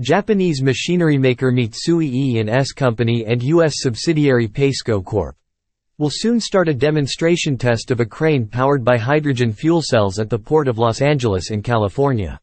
Japanese 0.00 0.62
machinery 0.62 1.18
maker 1.18 1.52
Mitsui 1.52 2.06
E&S 2.06 2.72
Company 2.72 3.26
and 3.26 3.42
U.S. 3.42 3.74
subsidiary 3.82 4.48
Paceco 4.48 5.04
Corp. 5.04 5.36
will 5.98 6.08
soon 6.10 6.40
start 6.40 6.68
a 6.68 6.74
demonstration 6.74 7.58
test 7.58 7.90
of 7.90 8.00
a 8.00 8.06
crane 8.06 8.46
powered 8.46 8.82
by 8.82 8.96
hydrogen 8.96 9.52
fuel 9.52 9.82
cells 9.82 10.18
at 10.18 10.30
the 10.30 10.38
Port 10.38 10.68
of 10.68 10.78
Los 10.78 11.02
Angeles 11.02 11.50
in 11.50 11.60
California. 11.60 12.40